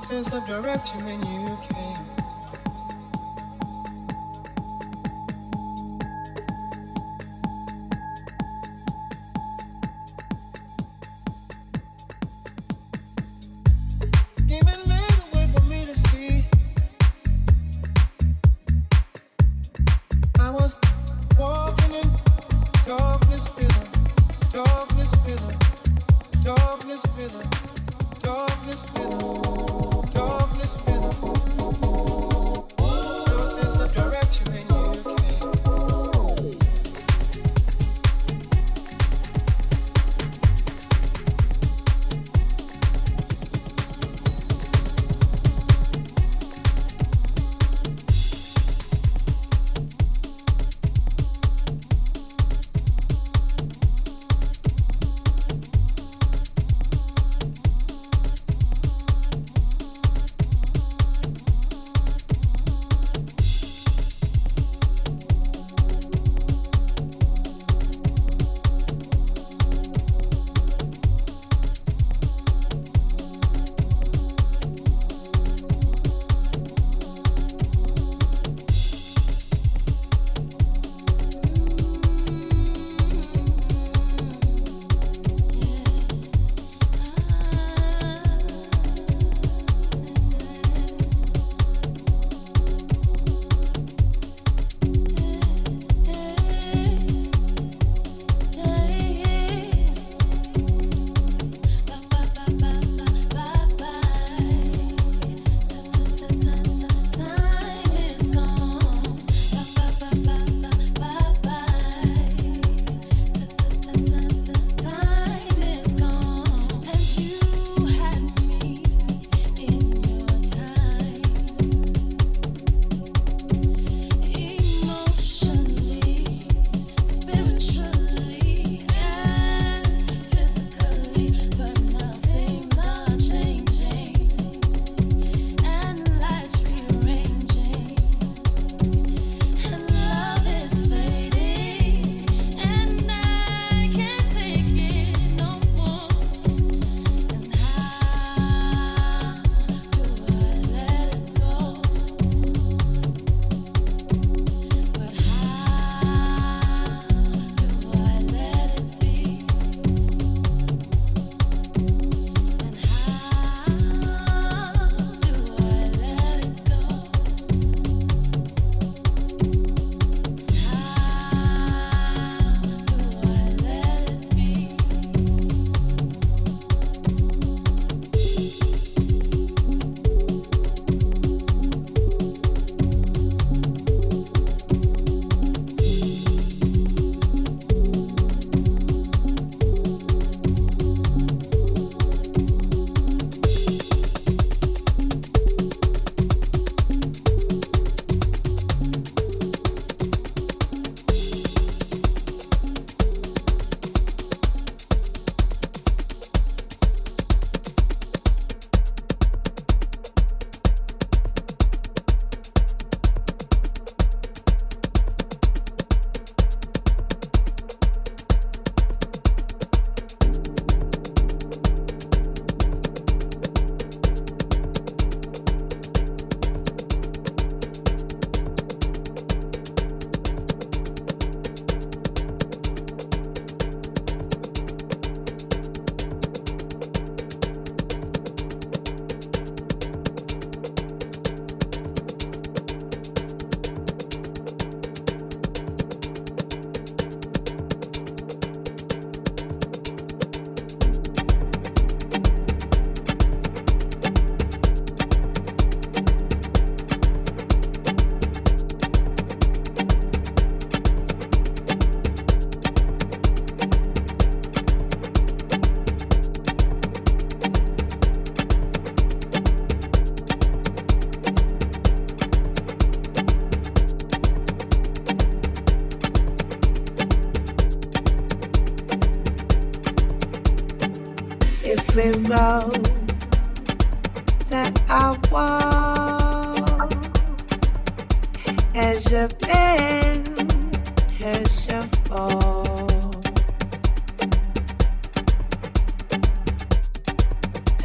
sense 0.00 0.32
of 0.32 0.46
direction, 0.46 1.04
then 1.04 1.20
you 1.24 1.56
came. 1.68 1.79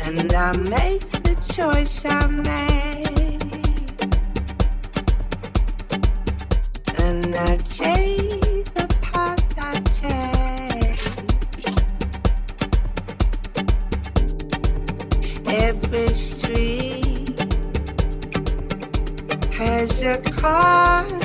and 0.06 0.32
I 0.34 0.56
make 0.56 1.10
the 1.10 1.36
choice 1.54 2.06
I 2.06 2.28
make, 2.28 2.46
and 7.02 7.36
I 7.36 7.58
take 7.58 8.66
the 8.76 8.88
path 9.02 9.44
I 9.58 9.80
take. 10.04 11.02
Every 15.48 16.08
street 16.14 17.40
has 19.54 20.04
a 20.04 20.18
car. 20.40 21.25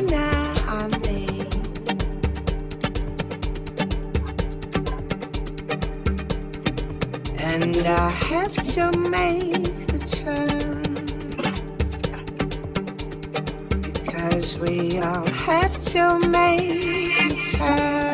and 7.76 7.86
I 7.86 8.10
have 8.10 8.52
to 8.74 8.90
make 9.10 9.62
the 9.86 9.98
turn 10.24 10.82
because 13.82 14.58
we 14.58 14.98
all 14.98 15.26
have 15.30 15.78
to 15.92 16.18
make 16.28 17.28
the 17.28 17.56
turn. 17.58 18.09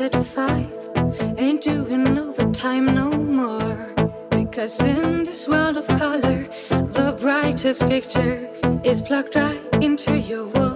at 0.00 0.14
five. 0.26 0.72
Ain't 1.38 1.62
doing 1.62 2.18
overtime 2.18 2.86
no 2.86 3.10
more. 3.10 3.94
Because 4.30 4.80
in 4.80 5.24
this 5.24 5.46
world 5.46 5.76
of 5.76 5.86
color, 5.86 6.48
the 6.70 7.16
brightest 7.20 7.82
picture 7.88 8.48
is 8.82 9.00
plugged 9.00 9.36
right 9.36 9.60
into 9.80 10.18
your 10.18 10.46
wall. 10.46 10.73